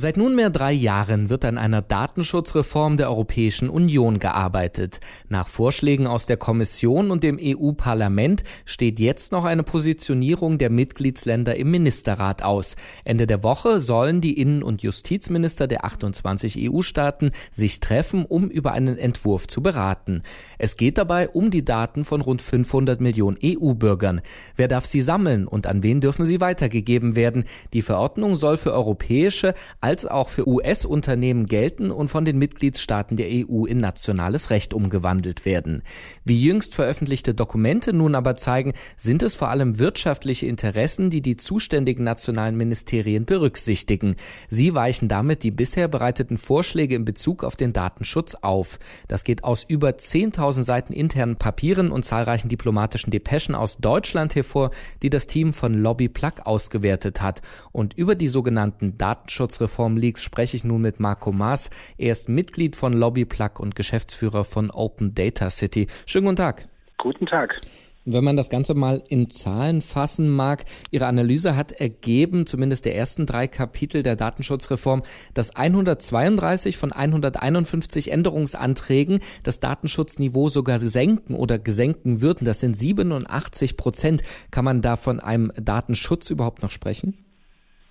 Seit 0.00 0.16
nunmehr 0.16 0.50
drei 0.50 0.70
Jahren 0.70 1.28
wird 1.28 1.44
an 1.44 1.58
einer 1.58 1.82
Datenschutzreform 1.82 2.98
der 2.98 3.10
Europäischen 3.10 3.68
Union 3.68 4.20
gearbeitet. 4.20 5.00
Nach 5.28 5.48
Vorschlägen 5.48 6.06
aus 6.06 6.26
der 6.26 6.36
Kommission 6.36 7.10
und 7.10 7.24
dem 7.24 7.36
EU-Parlament 7.42 8.44
steht 8.64 9.00
jetzt 9.00 9.32
noch 9.32 9.44
eine 9.44 9.64
Positionierung 9.64 10.56
der 10.58 10.70
Mitgliedsländer 10.70 11.56
im 11.56 11.72
Ministerrat 11.72 12.44
aus. 12.44 12.76
Ende 13.02 13.26
der 13.26 13.42
Woche 13.42 13.80
sollen 13.80 14.20
die 14.20 14.40
Innen- 14.40 14.62
und 14.62 14.84
Justizminister 14.84 15.66
der 15.66 15.84
28 15.84 16.70
EU-Staaten 16.70 17.32
sich 17.50 17.80
treffen, 17.80 18.24
um 18.24 18.48
über 18.48 18.70
einen 18.70 18.98
Entwurf 18.98 19.48
zu 19.48 19.64
beraten. 19.64 20.22
Es 20.58 20.76
geht 20.76 20.96
dabei 20.98 21.28
um 21.28 21.50
die 21.50 21.64
Daten 21.64 22.04
von 22.04 22.20
rund 22.20 22.40
500 22.40 23.00
Millionen 23.00 23.38
EU-Bürgern. 23.44 24.20
Wer 24.54 24.68
darf 24.68 24.86
sie 24.86 25.02
sammeln 25.02 25.48
und 25.48 25.66
an 25.66 25.82
wen 25.82 26.00
dürfen 26.00 26.24
sie 26.24 26.40
weitergegeben 26.40 27.16
werden? 27.16 27.46
Die 27.72 27.82
Verordnung 27.82 28.36
soll 28.36 28.58
für 28.58 28.72
europäische 28.72 29.54
als 29.88 30.04
auch 30.04 30.28
für 30.28 30.46
US-Unternehmen 30.46 31.46
gelten 31.46 31.90
und 31.90 32.08
von 32.08 32.26
den 32.26 32.36
Mitgliedstaaten 32.36 33.16
der 33.16 33.28
EU 33.30 33.64
in 33.64 33.78
nationales 33.78 34.50
Recht 34.50 34.74
umgewandelt 34.74 35.46
werden. 35.46 35.82
Wie 36.26 36.42
jüngst 36.42 36.74
veröffentlichte 36.74 37.32
Dokumente 37.32 37.94
nun 37.94 38.14
aber 38.14 38.36
zeigen, 38.36 38.74
sind 38.98 39.22
es 39.22 39.34
vor 39.34 39.48
allem 39.48 39.78
wirtschaftliche 39.78 40.44
Interessen, 40.44 41.08
die 41.08 41.22
die 41.22 41.38
zuständigen 41.38 42.04
nationalen 42.04 42.58
Ministerien 42.58 43.24
berücksichtigen. 43.24 44.16
Sie 44.50 44.74
weichen 44.74 45.08
damit 45.08 45.42
die 45.42 45.50
bisher 45.50 45.88
bereiteten 45.88 46.36
Vorschläge 46.36 46.94
in 46.94 47.06
Bezug 47.06 47.42
auf 47.42 47.56
den 47.56 47.72
Datenschutz 47.72 48.34
auf. 48.34 48.78
Das 49.08 49.24
geht 49.24 49.42
aus 49.42 49.64
über 49.66 49.88
10.000 49.88 50.64
Seiten 50.64 50.92
internen 50.92 51.36
Papieren 51.36 51.90
und 51.90 52.04
zahlreichen 52.04 52.50
diplomatischen 52.50 53.10
Depeschen 53.10 53.54
aus 53.54 53.78
Deutschland 53.78 54.34
hervor, 54.34 54.70
die 55.00 55.08
das 55.08 55.26
Team 55.26 55.54
von 55.54 55.72
Lobby 55.72 56.10
Plug 56.10 56.42
ausgewertet 56.44 57.22
hat. 57.22 57.40
Und 57.72 57.94
über 57.94 58.14
die 58.14 58.28
sogenannten 58.28 58.98
Datenschutzreformen 58.98 59.77
Plattform-Leaks 59.78 60.24
spreche 60.24 60.56
ich 60.56 60.64
nun 60.64 60.82
mit 60.82 60.98
Marco 60.98 61.30
Maas. 61.30 61.70
Er 61.98 62.10
ist 62.10 62.28
Mitglied 62.28 62.74
von 62.74 62.92
Lobbyplug 62.92 63.60
und 63.60 63.76
Geschäftsführer 63.76 64.44
von 64.44 64.70
Open 64.70 65.14
Data 65.14 65.50
City. 65.50 65.86
Schönen 66.04 66.24
guten 66.24 66.36
Tag. 66.36 66.68
Guten 66.96 67.26
Tag. 67.26 67.60
Wenn 68.04 68.24
man 68.24 68.36
das 68.36 68.50
Ganze 68.50 68.74
mal 68.74 69.04
in 69.08 69.30
Zahlen 69.30 69.80
fassen 69.80 70.30
mag, 70.30 70.64
Ihre 70.90 71.06
Analyse 71.06 71.54
hat 71.54 71.70
ergeben, 71.72 72.44
zumindest 72.44 72.86
der 72.86 72.96
ersten 72.96 73.24
drei 73.24 73.46
Kapitel 73.46 74.02
der 74.02 74.16
Datenschutzreform, 74.16 75.02
dass 75.34 75.54
132 75.54 76.76
von 76.76 76.90
151 76.90 78.10
Änderungsanträgen 78.10 79.20
das 79.44 79.60
Datenschutzniveau 79.60 80.48
sogar 80.48 80.80
senken 80.80 81.34
oder 81.34 81.60
gesenken 81.60 82.20
würden. 82.20 82.46
Das 82.46 82.58
sind 82.58 82.76
87 82.76 83.76
Prozent. 83.76 84.22
Kann 84.50 84.64
man 84.64 84.82
da 84.82 84.96
von 84.96 85.20
einem 85.20 85.52
Datenschutz 85.54 86.30
überhaupt 86.30 86.62
noch 86.62 86.72
sprechen? 86.72 87.27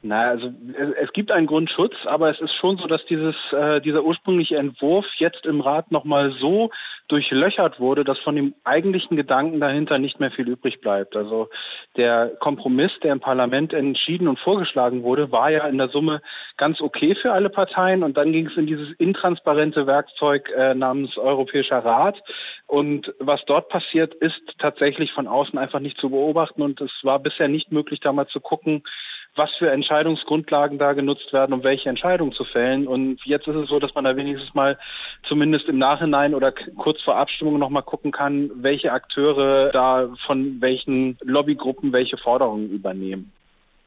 Na, 0.03 0.29
also 0.29 0.53
es, 1.01 1.11
gibt 1.11 1.31
einen 1.31 1.47
Grundschutz, 1.47 1.95
aber 2.05 2.29
es 2.29 2.39
ist 2.39 2.53
schon 2.53 2.77
so, 2.77 2.85
dass 2.85 3.03
dieses, 3.07 3.35
äh, 3.51 3.81
dieser 3.81 4.03
ursprüngliche 4.03 4.57
Entwurf 4.57 5.07
jetzt 5.17 5.47
im 5.47 5.59
Rat 5.59 5.91
nochmal 5.91 6.33
so 6.39 6.69
durchlöchert 7.07 7.79
wurde, 7.79 8.03
dass 8.03 8.19
von 8.19 8.35
dem 8.35 8.53
eigentlichen 8.63 9.17
Gedanken 9.17 9.59
dahinter 9.59 9.97
nicht 9.97 10.19
mehr 10.19 10.29
viel 10.29 10.47
übrig 10.47 10.81
bleibt. 10.81 11.15
Also 11.15 11.49
der 11.95 12.33
Kompromiss, 12.39 12.91
der 13.01 13.13
im 13.13 13.21
Parlament 13.21 13.73
entschieden 13.73 14.27
und 14.27 14.39
vorgeschlagen 14.39 15.01
wurde, 15.01 15.31
war 15.31 15.49
ja 15.49 15.65
in 15.67 15.79
der 15.79 15.89
Summe 15.89 16.21
ganz 16.57 16.79
okay 16.79 17.15
für 17.15 17.31
alle 17.31 17.49
Parteien 17.49 18.03
und 18.03 18.17
dann 18.17 18.31
ging 18.31 18.47
es 18.47 18.57
in 18.57 18.67
dieses 18.67 18.91
intransparente 18.99 19.87
Werkzeug 19.87 20.51
äh, 20.55 20.75
namens 20.75 21.17
Europäischer 21.17 21.79
Rat 21.79 22.21
und 22.67 23.15
was 23.19 23.43
dort 23.47 23.69
passiert, 23.69 24.13
ist 24.13 24.41
tatsächlich 24.59 25.11
von 25.13 25.27
außen 25.27 25.57
einfach 25.57 25.79
nicht 25.79 25.97
zu 25.97 26.11
beobachten 26.11 26.61
und 26.61 26.81
es 26.81 26.91
war 27.01 27.17
bisher 27.19 27.47
nicht 27.47 27.71
möglich, 27.71 27.99
da 28.01 28.11
mal 28.11 28.27
zu 28.27 28.41
gucken, 28.41 28.83
was 29.35 29.51
für 29.57 29.71
Entscheidungsgrundlagen 29.71 30.77
da 30.77 30.93
genutzt 30.93 31.31
werden, 31.31 31.53
um 31.53 31.63
welche 31.63 31.89
Entscheidungen 31.89 32.33
zu 32.33 32.43
fällen. 32.43 32.87
Und 32.87 33.19
jetzt 33.25 33.47
ist 33.47 33.55
es 33.55 33.69
so, 33.69 33.79
dass 33.79 33.93
man 33.93 34.03
da 34.03 34.15
wenigstens 34.15 34.53
mal 34.53 34.77
zumindest 35.27 35.67
im 35.67 35.77
Nachhinein 35.77 36.33
oder 36.33 36.51
kurz 36.51 37.01
vor 37.01 37.17
Abstimmung 37.17 37.59
noch 37.59 37.69
mal 37.69 37.81
gucken 37.81 38.11
kann, 38.11 38.49
welche 38.55 38.91
Akteure 38.91 39.71
da 39.71 40.09
von 40.25 40.59
welchen 40.59 41.17
Lobbygruppen 41.23 41.93
welche 41.93 42.17
Forderungen 42.17 42.69
übernehmen. 42.69 43.31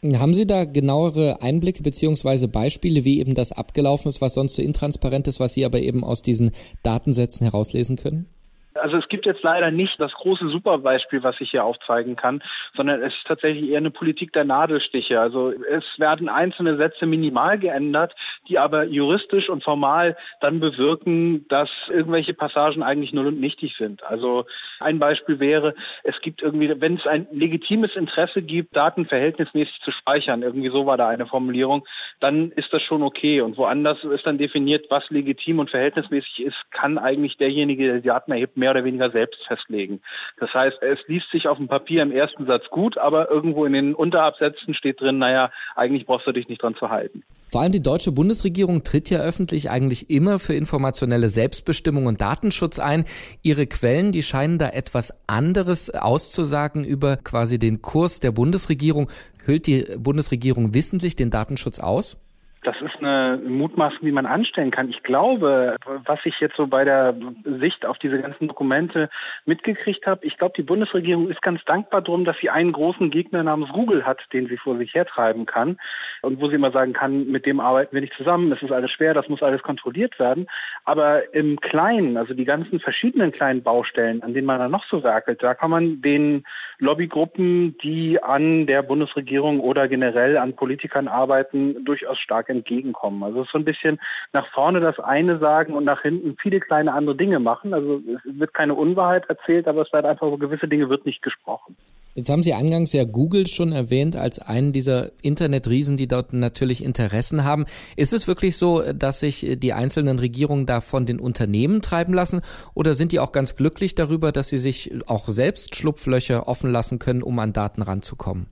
Haben 0.03 0.33
Sie 0.33 0.47
da 0.47 0.65
genauere 0.65 1.43
Einblicke 1.43 1.83
beziehungsweise 1.83 2.49
Beispiele, 2.49 3.05
wie 3.05 3.21
eben 3.21 3.35
das 3.35 3.53
abgelaufen 3.53 4.09
ist, 4.09 4.23
was 4.23 4.33
sonst 4.33 4.57
so 4.57 4.63
intransparent 4.63 5.29
ist, 5.29 5.41
was 5.41 5.53
Sie 5.53 5.65
aber 5.65 5.79
eben 5.81 6.05
aus 6.05 6.23
diesen 6.23 6.53
Datensätzen 6.83 7.45
herauslesen 7.45 7.97
können? 7.97 8.27
Also 8.75 8.99
es 8.99 9.09
gibt 9.09 9.27
jetzt 9.27 9.43
leider 9.43 9.71
nicht 9.71 10.01
das 10.01 10.13
große 10.13 10.49
Superbeispiel, 10.49 11.23
was 11.23 11.41
ich 11.41 11.51
hier 11.51 11.65
aufzeigen 11.65 12.15
kann, 12.15 12.43
sondern 12.77 13.03
es 13.03 13.13
ist 13.15 13.27
tatsächlich 13.27 13.71
eher 13.71 13.79
eine 13.79 13.91
Politik 13.91 14.33
der 14.33 14.45
Nadelstiche. 14.45 15.21
Also 15.21 15.51
es 15.51 15.85
werden 15.99 16.29
einzelne 16.29 16.77
Sätze 16.77 17.07
minimal 17.07 17.59
geändert, 17.59 18.15
die 18.49 18.59
aber 18.59 18.85
juristisch 18.85 19.49
und 19.49 19.65
formal 19.65 20.17
dann 20.41 20.61
bewirken, 20.61 21.49
dass 21.49 21.69
irgendwelche 21.89 22.35
Passagen 22.35 22.83
eigentlich 22.83 23.13
null 23.13 23.27
und 23.27 23.41
nichtig 23.41 23.75
sind. 23.77 24.05
Also 24.05 24.47
ein 24.79 24.99
Beispiel 24.99 25.41
wäre, 25.41 25.75
es 26.05 26.21
gibt 26.21 26.41
irgendwie, 26.41 26.81
wenn 26.81 26.97
es 26.97 27.07
ein 27.07 27.27
legitimes 27.33 27.97
Interesse 27.97 28.43
gibt, 28.43 28.77
Daten 28.77 29.07
verhältnismäßig 29.07 29.81
zu 29.85 29.91
speichern, 29.91 30.43
irgendwie 30.43 30.71
so 30.71 30.87
war 30.87 30.97
da 30.97 31.09
eine 31.09 31.27
Formulierung, 31.27 31.87
dann 32.21 32.53
ist 32.53 32.73
das 32.73 32.83
schon 32.83 33.03
okay. 33.03 33.41
Und 33.41 33.57
woanders 33.57 34.05
ist 34.05 34.27
dann 34.27 34.39
definiert, 34.39 34.87
was 34.91 35.09
legitim 35.11 35.59
und 35.59 35.71
verhältnismäßig 35.71 36.45
ist, 36.45 36.57
kann 36.71 36.99
eigentlich 36.99 37.37
derjenige, 37.37 37.87
der 37.87 38.01
die 38.01 38.09
Daten 38.09 38.33
erhebt, 38.33 38.57
mehr 38.61 38.71
oder 38.71 38.85
weniger 38.85 39.11
selbst 39.11 39.41
festlegen. 39.49 40.01
Das 40.39 40.55
heißt, 40.55 40.81
es 40.83 40.99
liest 41.09 41.31
sich 41.33 41.49
auf 41.49 41.59
dem 41.59 41.67
Papier 41.67 42.03
im 42.03 42.13
ersten 42.13 42.47
Satz 42.47 42.69
gut, 42.71 42.97
aber 42.97 43.31
irgendwo 43.31 43.65
in 43.65 43.73
den 43.73 43.95
Unterabsätzen 43.97 44.75
steht 44.75 45.01
drin, 45.01 45.19
naja, 45.19 45.51
eigentlich 45.75 46.07
brauchst 46.07 46.29
du 46.29 46.33
dich 46.33 46.49
nicht 46.49 46.63
dran 46.63 46.77
zu 46.77 46.91
halten. 46.91 47.25
Vor 47.49 47.63
allem 47.63 47.73
die 47.73 47.83
deutsche 47.83 48.13
Bundesregierung 48.13 48.85
tritt 48.85 49.11
ja 49.11 49.19
öffentlich 49.19 49.71
eigentlich 49.71 50.09
immer 50.09 50.39
für 50.39 50.55
informationelle 50.55 51.29
Selbstbestimmung 51.29 52.07
und 52.07 52.21
Datenschutz 52.21 52.79
ein. 52.79 53.05
Ihre 53.43 53.67
Quellen, 53.67 54.13
die 54.13 54.23
scheinen 54.23 54.59
da 54.59 54.69
etwas 54.69 55.13
anderes 55.27 55.91
auszusagen 55.91 56.85
über 56.85 57.17
quasi 57.17 57.59
den 57.59 57.83
Kurs 57.83 58.21
der 58.21 58.31
Bundesregierung. 58.31 59.11
Hüllt 59.45 59.67
die 59.67 59.85
Bundesregierung 59.99 60.75
wissentlich 60.75 61.17
den 61.17 61.31
Datenschutz 61.31 61.81
aus? 61.81 62.19
Das 62.63 62.77
ist 62.83 62.97
eine 62.99 63.41
Mutmaßung, 63.43 64.01
die 64.03 64.13
man 64.13 64.27
anstellen 64.27 64.71
kann. 64.71 64.91
Ich 64.91 65.03
glaube, 65.03 65.77
was 66.05 66.21
ich 66.25 66.41
jetzt 66.41 66.57
so 66.57 66.67
bei 66.67 66.85
der 66.85 67.15
Sicht 67.45 67.87
auf 67.87 67.99
diese 67.99 68.21
ganzen 68.21 68.49
Dokumente 68.49 69.09
mitgekriegt 69.47 70.07
habe, 70.07 70.27
ich 70.27 70.37
glaube, 70.37 70.53
die 70.55 70.63
Bundesregierung 70.63 71.31
ist 71.31 71.41
ganz 71.41 71.65
dankbar 71.65 72.03
darum, 72.03 72.27
dass 72.27 72.37
sie 72.39 72.51
einen 72.51 72.73
großen 72.73 73.11
Gegner 73.11 73.43
namens 73.43 73.71
Google 73.71 74.05
hat, 74.05 74.21
den 74.35 74.47
sie 74.47 74.59
vor 74.59 74.77
sich 74.77 74.93
hertreiben 74.93 75.47
kann 75.47 75.79
und 76.21 76.39
wo 76.39 76.49
sie 76.49 76.57
immer 76.57 76.71
sagen 76.71 76.93
kann, 76.93 77.29
mit 77.29 77.47
dem 77.47 77.61
arbeiten 77.61 77.95
wir 77.95 78.03
nicht 78.03 78.13
zusammen, 78.13 78.53
es 78.53 78.63
ist 78.63 78.73
alles 78.73 78.91
schwer, 78.91 79.15
das 79.15 79.31
muss 79.31 79.43
alles 79.43 79.63
kontrolliert 79.63 80.19
werden. 80.19 80.47
Aber 80.85 81.33
im 81.35 81.61
Kleinen, 81.61 82.19
also 82.19 82.35
die 82.35 82.45
ganzen 82.45 82.79
verschiedenen 82.79 83.33
kleinen 83.33 83.63
Baustellen, 83.63 84.23
an 84.23 84.35
denen 84.35 84.47
man 84.47 84.59
dann 84.59 84.71
noch 84.71 84.85
so 84.85 85.03
werkelt, 85.03 85.43
da 85.43 85.55
kann 85.55 85.71
man 85.71 86.03
den 86.03 86.45
Lobbygruppen, 86.79 87.79
die 87.79 88.23
an 88.23 88.67
der 88.67 88.83
Bundesregierung 88.83 89.61
oder 89.61 89.89
generell 89.89 90.37
an 90.37 90.57
Politikern 90.57 91.09
arbeiten, 91.09 91.87
durchaus 91.87 92.19
stark 92.19 92.50
entgegenkommen. 92.51 93.23
Also 93.23 93.45
so 93.45 93.59
ein 93.59 93.65
bisschen 93.65 93.99
nach 94.33 94.47
vorne 94.53 94.81
das 94.81 94.99
eine 94.99 95.39
sagen 95.39 95.75
und 95.75 95.85
nach 95.85 96.03
hinten 96.03 96.37
viele 96.41 96.61
kleine 96.61 96.93
andere 96.93 97.17
Dinge 97.17 97.39
machen. 97.39 97.73
Also 97.73 98.03
es 98.15 98.39
wird 98.39 98.53
keine 98.55 98.75
Unwahrheit 98.75 99.25
erzählt, 99.29 99.69
aber 99.69 99.83
es 99.83 99.93
wird 99.93 100.05
einfach 100.05 100.29
so 100.29 100.37
gewisse 100.37 100.69
Dinge 100.69 100.89
wird 100.89 101.07
nicht 101.07 101.23
gesprochen. 101.23 101.77
Jetzt 102.15 102.29
haben 102.29 102.43
Sie 102.43 102.55
eingangs 102.55 102.93
ja 102.93 103.05
Google 103.05 103.47
schon 103.47 103.71
erwähnt 103.71 104.17
als 104.17 104.41
einen 104.41 104.73
dieser 104.73 105.13
Internetriesen, 105.23 105.97
die 105.97 106.09
dort 106.09 106.33
natürlich 106.33 106.83
Interessen 106.83 107.45
haben. 107.45 107.67
Ist 107.95 108.13
es 108.13 108.27
wirklich 108.27 108.57
so, 108.57 108.93
dass 108.93 109.21
sich 109.21 109.47
die 109.59 109.73
einzelnen 109.73 110.19
Regierungen 110.19 110.67
da 110.67 110.81
von 110.81 111.07
den 111.07 111.21
Unternehmen 111.21 111.83
treiben 111.83 112.13
lassen 112.13 112.41
oder 112.75 112.95
sind 112.95 113.13
die 113.13 113.21
auch 113.21 113.31
ganz 113.31 113.55
glücklich 113.55 113.95
darüber, 113.95 114.33
dass 114.33 114.49
sie 114.49 114.59
sich 114.59 114.93
auch 115.07 115.29
selbst 115.29 115.77
Schlupflöcher 115.77 116.49
offen 116.49 116.73
lassen 116.73 116.99
können, 116.99 117.23
um 117.23 117.39
an 117.39 117.53
Daten 117.53 117.83
ranzukommen? 117.83 118.49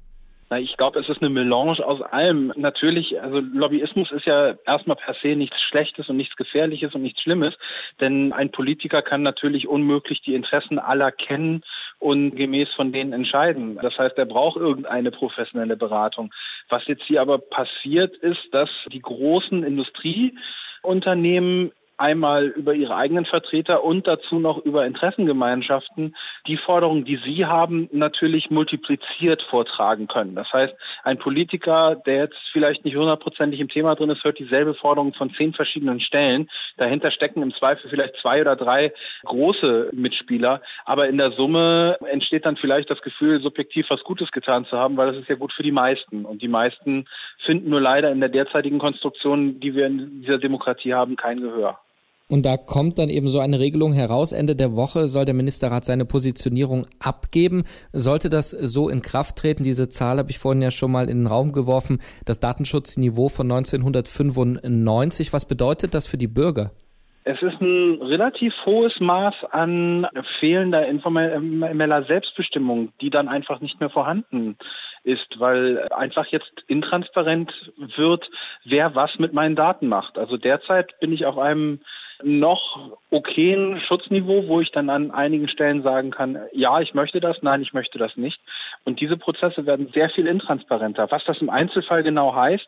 Na, 0.50 0.58
ich 0.58 0.78
glaube, 0.78 0.98
es 0.98 1.10
ist 1.10 1.20
eine 1.20 1.28
Melange 1.28 1.84
aus 1.84 2.00
allem. 2.00 2.54
Natürlich, 2.56 3.20
also 3.20 3.40
Lobbyismus 3.40 4.10
ist 4.12 4.24
ja 4.24 4.54
erstmal 4.64 4.96
per 4.96 5.14
se 5.22 5.36
nichts 5.36 5.60
Schlechtes 5.60 6.08
und 6.08 6.16
nichts 6.16 6.36
Gefährliches 6.36 6.94
und 6.94 7.02
nichts 7.02 7.20
Schlimmes, 7.20 7.54
denn 8.00 8.32
ein 8.32 8.50
Politiker 8.50 9.02
kann 9.02 9.20
natürlich 9.22 9.68
unmöglich 9.68 10.22
die 10.22 10.34
Interessen 10.34 10.78
aller 10.78 11.12
kennen 11.12 11.64
und 11.98 12.34
gemäß 12.34 12.70
von 12.74 12.92
denen 12.92 13.12
entscheiden. 13.12 13.78
Das 13.82 13.98
heißt, 13.98 14.16
er 14.16 14.24
braucht 14.24 14.56
irgendeine 14.56 15.10
professionelle 15.10 15.76
Beratung. 15.76 16.32
Was 16.70 16.86
jetzt 16.86 17.04
hier 17.04 17.20
aber 17.20 17.36
passiert 17.36 18.16
ist, 18.16 18.48
dass 18.52 18.70
die 18.90 19.02
großen 19.02 19.64
Industrieunternehmen 19.64 21.72
einmal 21.98 22.46
über 22.46 22.74
ihre 22.74 22.96
eigenen 22.96 23.26
Vertreter 23.26 23.84
und 23.84 24.06
dazu 24.06 24.38
noch 24.38 24.58
über 24.64 24.86
Interessengemeinschaften 24.86 26.16
die 26.46 26.56
Forderungen, 26.56 27.04
die 27.04 27.16
sie 27.16 27.46
haben, 27.46 27.88
natürlich 27.92 28.50
multipliziert 28.50 29.42
vortragen 29.42 30.06
können. 30.06 30.34
Das 30.34 30.52
heißt, 30.52 30.74
ein 31.02 31.18
Politiker, 31.18 31.96
der 31.96 32.16
jetzt 32.16 32.38
vielleicht 32.52 32.84
nicht 32.84 32.96
hundertprozentig 32.96 33.60
im 33.60 33.68
Thema 33.68 33.94
drin 33.94 34.10
ist, 34.10 34.24
hört 34.24 34.38
dieselbe 34.38 34.74
Forderung 34.74 35.12
von 35.14 35.34
zehn 35.34 35.52
verschiedenen 35.52 36.00
Stellen. 36.00 36.48
Dahinter 36.76 37.10
stecken 37.10 37.42
im 37.42 37.52
Zweifel 37.52 37.90
vielleicht 37.90 38.16
zwei 38.16 38.40
oder 38.40 38.56
drei 38.56 38.92
große 39.24 39.90
Mitspieler, 39.92 40.62
aber 40.84 41.08
in 41.08 41.18
der 41.18 41.32
Summe 41.32 41.98
entsteht 42.10 42.46
dann 42.46 42.56
vielleicht 42.56 42.90
das 42.90 43.02
Gefühl, 43.02 43.40
subjektiv 43.40 43.86
was 43.90 44.04
Gutes 44.04 44.30
getan 44.30 44.64
zu 44.66 44.78
haben, 44.78 44.96
weil 44.96 45.08
das 45.08 45.20
ist 45.20 45.28
ja 45.28 45.34
gut 45.34 45.52
für 45.52 45.62
die 45.62 45.72
meisten. 45.72 46.24
Und 46.24 46.42
die 46.42 46.48
meisten 46.48 47.06
finden 47.44 47.70
nur 47.70 47.80
leider 47.80 48.10
in 48.10 48.20
der 48.20 48.28
derzeitigen 48.28 48.78
Konstruktion, 48.78 49.60
die 49.60 49.74
wir 49.74 49.86
in 49.86 50.22
dieser 50.22 50.38
Demokratie 50.38 50.94
haben, 50.94 51.16
kein 51.16 51.40
Gehör. 51.40 51.80
Und 52.30 52.44
da 52.44 52.58
kommt 52.58 52.98
dann 52.98 53.08
eben 53.08 53.28
so 53.28 53.40
eine 53.40 53.58
Regelung 53.58 53.94
heraus. 53.94 54.32
Ende 54.32 54.54
der 54.54 54.76
Woche 54.76 55.08
soll 55.08 55.24
der 55.24 55.34
Ministerrat 55.34 55.86
seine 55.86 56.04
Positionierung 56.04 56.86
abgeben. 57.00 57.64
Sollte 57.90 58.28
das 58.28 58.50
so 58.50 58.90
in 58.90 59.00
Kraft 59.00 59.36
treten, 59.36 59.64
diese 59.64 59.88
Zahl 59.88 60.18
habe 60.18 60.30
ich 60.30 60.38
vorhin 60.38 60.60
ja 60.60 60.70
schon 60.70 60.92
mal 60.92 61.08
in 61.08 61.20
den 61.20 61.26
Raum 61.26 61.52
geworfen, 61.52 62.00
das 62.26 62.38
Datenschutzniveau 62.38 63.28
von 63.30 63.50
1995, 63.50 65.32
was 65.32 65.46
bedeutet 65.46 65.94
das 65.94 66.06
für 66.06 66.18
die 66.18 66.26
Bürger? 66.26 66.70
Es 67.24 67.42
ist 67.42 67.60
ein 67.60 68.00
relativ 68.00 68.54
hohes 68.64 69.00
Maß 69.00 69.34
an 69.50 70.06
fehlender 70.40 70.86
informeller 70.86 72.04
Selbstbestimmung, 72.04 72.92
die 73.00 73.10
dann 73.10 73.28
einfach 73.28 73.60
nicht 73.60 73.80
mehr 73.80 73.90
vorhanden 73.90 74.56
ist, 75.02 75.38
weil 75.38 75.88
einfach 75.92 76.26
jetzt 76.26 76.52
intransparent 76.66 77.52
wird, 77.96 78.30
wer 78.64 78.94
was 78.94 79.18
mit 79.18 79.32
meinen 79.32 79.56
Daten 79.56 79.88
macht. 79.88 80.18
Also 80.18 80.36
derzeit 80.36 80.98
bin 81.00 81.12
ich 81.12 81.26
auf 81.26 81.38
einem 81.38 81.80
noch 82.22 82.96
okayen 83.10 83.80
Schutzniveau, 83.80 84.48
wo 84.48 84.60
ich 84.60 84.72
dann 84.72 84.90
an 84.90 85.10
einigen 85.10 85.48
Stellen 85.48 85.82
sagen 85.82 86.10
kann, 86.10 86.38
ja, 86.52 86.80
ich 86.80 86.94
möchte 86.94 87.20
das, 87.20 87.42
nein, 87.42 87.62
ich 87.62 87.72
möchte 87.72 87.98
das 87.98 88.16
nicht. 88.16 88.40
Und 88.84 89.00
diese 89.00 89.16
Prozesse 89.16 89.66
werden 89.66 89.90
sehr 89.94 90.10
viel 90.10 90.26
intransparenter. 90.26 91.10
Was 91.10 91.24
das 91.24 91.40
im 91.40 91.50
Einzelfall 91.50 92.02
genau 92.02 92.34
heißt, 92.34 92.66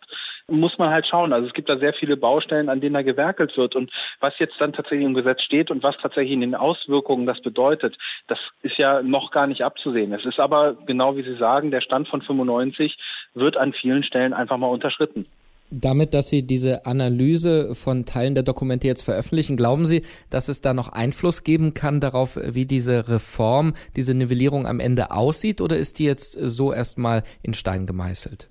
muss 0.49 0.79
man 0.79 0.91
halt 0.91 1.06
schauen. 1.06 1.32
Also 1.32 1.47
es 1.47 1.52
gibt 1.52 1.69
da 1.69 1.79
sehr 1.79 1.94
viele 1.94 2.17
Baustellen, 2.17 2.69
an 2.69 2.81
denen 2.81 2.94
da 2.94 3.02
gewerkelt 3.02 3.56
wird. 3.56 3.76
Und 3.76 3.91
was 4.20 4.38
jetzt 4.38 4.55
dann 4.58 4.73
tatsächlich 4.73 5.06
im 5.06 5.14
Gesetz 5.14 5.43
steht 5.43 5.70
und 5.70 5.82
was 5.82 5.97
tatsächlich 5.99 6.32
in 6.32 6.41
den 6.41 6.55
Auswirkungen 6.55 7.26
das 7.26 7.41
bedeutet, 7.41 7.97
das 8.26 8.38
ist 8.62 8.79
ja 8.79 9.02
noch 9.02 9.31
gar 9.31 9.47
nicht 9.47 9.62
abzusehen. 9.62 10.12
Es 10.12 10.25
ist 10.25 10.41
aber, 10.41 10.75
genau 10.87 11.17
wie 11.17 11.23
Sie 11.23 11.37
sagen, 11.37 11.70
der 11.70 11.81
Stand 11.81 12.08
von 12.08 12.23
95 12.23 12.99
wird 13.35 13.56
an 13.56 13.73
vielen 13.73 14.02
Stellen 14.02 14.32
einfach 14.32 14.56
mal 14.56 14.69
unterschritten. 14.69 15.25
Damit, 15.70 16.14
dass 16.14 16.28
Sie 16.28 16.44
diese 16.44 16.84
Analyse 16.84 17.76
von 17.76 18.05
Teilen 18.05 18.34
der 18.34 18.43
Dokumente 18.43 18.88
jetzt 18.88 19.02
veröffentlichen, 19.02 19.56
glauben 19.56 19.87
Sie, 19.87 20.02
dass 20.28 20.49
es 20.49 20.61
da 20.61 20.75
noch 20.75 20.88
Einfluss 20.88 21.44
geben 21.44 21.75
kann 21.75 22.00
darauf, 22.00 22.37
wie 22.43 22.67
diese 22.67 23.08
Reform, 23.08 23.75
diese 23.94 24.14
Nivellierung 24.14 24.67
am 24.67 24.81
Ende 24.81 25.12
aussieht, 25.12 25.61
oder 25.61 25.76
ist 25.76 26.00
die 26.00 26.05
jetzt 26.05 26.32
so 26.32 26.72
erstmal 26.72 27.22
in 27.43 27.55
Stein 27.55 27.87
gemeißelt? 27.87 28.50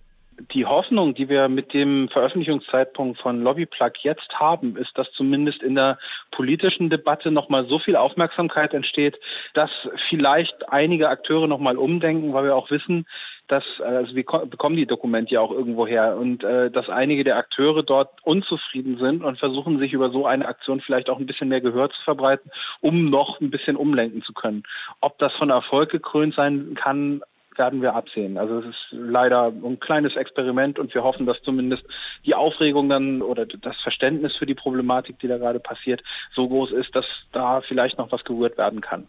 Die 0.54 0.66
Hoffnung, 0.66 1.14
die 1.14 1.28
wir 1.28 1.50
mit 1.50 1.74
dem 1.74 2.08
Veröffentlichungszeitpunkt 2.08 3.20
von 3.20 3.44
Lobbyplug 3.44 3.98
jetzt 4.04 4.30
haben, 4.40 4.78
ist, 4.78 4.98
dass 4.98 5.12
zumindest 5.12 5.62
in 5.62 5.76
der 5.76 6.00
politischen 6.32 6.90
Debatte 6.90 7.32
nochmal 7.32 7.68
so 7.68 7.80
viel 7.80 7.98
Aufmerksamkeit 7.98 8.74
entsteht, 8.74 9.20
dass 9.54 9.70
vielleicht 10.08 10.70
einige 10.70 11.10
Akteure 11.10 11.48
nochmal 11.48 11.78
umdenken, 11.78 12.34
weil 12.34 12.46
wir 12.46 12.56
auch 12.56 12.72
wissen, 12.72 13.06
dass, 13.50 13.64
also 13.80 14.16
wir 14.16 14.24
bekommen 14.24 14.76
die 14.76 14.86
Dokumente 14.86 15.34
ja 15.34 15.42
auch 15.42 15.52
irgendwo 15.52 15.88
her 15.88 16.18
und 16.18 16.44
äh, 16.44 16.70
dass 16.70 16.88
einige 16.88 17.24
der 17.24 17.38
Akteure 17.38 17.84
dort 17.84 18.10
unzufrieden 18.24 18.98
sind 19.00 19.24
und 19.24 19.40
versuchen 19.40 19.80
sich 19.80 19.92
über 19.92 20.12
so 20.12 20.26
eine 20.26 20.48
Aktion 20.48 20.82
vielleicht 20.82 21.10
auch 21.10 21.20
ein 21.20 21.26
bisschen 21.26 21.50
mehr 21.50 21.60
Gehör 21.60 21.90
zu 21.90 22.02
verbreiten, 22.04 22.52
um 22.80 23.10
noch 23.10 23.42
ein 23.42 23.50
bisschen 23.50 23.76
umlenken 23.76 24.22
zu 24.22 24.34
können. 24.34 24.64
Ob 25.02 25.18
das 25.18 25.34
von 25.34 25.50
Erfolg 25.50 25.90
gekrönt 25.90 26.36
sein 26.36 26.76
kann, 26.80 27.22
werden 27.58 27.82
wir 27.82 27.96
absehen. 27.96 28.38
Also 28.38 28.60
es 28.60 28.68
ist 28.68 28.88
leider 28.92 29.48
ein 29.48 29.80
kleines 29.80 30.16
Experiment 30.16 30.80
und 30.80 30.94
wir 30.94 31.04
hoffen, 31.04 31.26
dass 31.26 31.42
zumindest 31.42 31.84
die 32.26 32.36
Aufregung 32.36 32.88
dann 32.88 33.22
oder 33.22 33.46
das 33.46 33.76
Verständnis 33.82 34.36
für 34.36 34.46
die 34.46 34.56
Problematik, 34.56 35.20
die 35.20 35.28
da 35.28 35.38
gerade 35.38 35.60
passiert, 35.60 36.02
so 36.34 36.48
groß 36.48 36.72
ist, 36.72 36.96
dass 36.96 37.06
da 37.34 37.62
vielleicht 37.62 37.98
noch 37.98 38.12
was 38.12 38.24
gerührt 38.24 38.58
werden 38.58 38.80
kann 38.80 39.08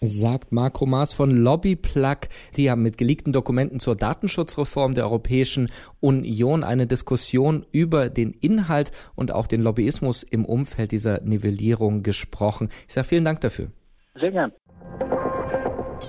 sagt 0.00 0.52
Marco 0.52 0.86
Maas 0.86 1.12
von 1.12 1.30
Lobbyplug. 1.30 2.28
Die 2.56 2.70
haben 2.70 2.82
mit 2.82 2.98
geleakten 2.98 3.32
Dokumenten 3.32 3.80
zur 3.80 3.96
Datenschutzreform 3.96 4.94
der 4.94 5.04
Europäischen 5.04 5.70
Union 6.00 6.64
eine 6.64 6.86
Diskussion 6.86 7.66
über 7.72 8.08
den 8.08 8.32
Inhalt 8.32 8.92
und 9.16 9.32
auch 9.32 9.46
den 9.46 9.62
Lobbyismus 9.62 10.22
im 10.22 10.44
Umfeld 10.44 10.92
dieser 10.92 11.20
Nivellierung 11.22 12.02
gesprochen. 12.02 12.68
Ich 12.86 12.94
sage 12.94 13.08
vielen 13.08 13.24
Dank 13.24 13.40
dafür. 13.40 13.70
Sehr 14.18 14.30
gern. 14.30 14.52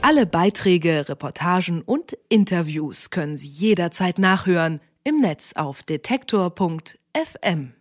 Alle 0.01 0.25
Beiträge, 0.25 1.09
Reportagen 1.09 1.81
und 1.81 2.17
Interviews 2.29 3.09
können 3.09 3.37
Sie 3.37 3.47
jederzeit 3.47 4.17
nachhören 4.17 4.79
im 5.03 5.21
Netz 5.21 5.53
auf 5.55 5.83
detektor.fm. 5.83 7.73